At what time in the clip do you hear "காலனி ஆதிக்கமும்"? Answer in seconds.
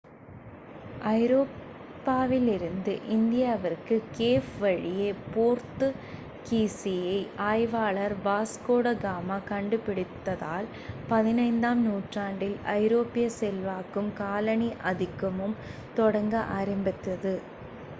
14.17-15.57